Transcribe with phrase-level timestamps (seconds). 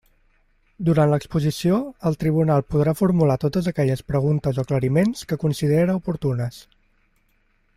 [0.85, 1.75] Durant l'exposició
[2.09, 6.59] el tribunal podrà formular totes aquelles preguntes o aclariments que considere oportunes.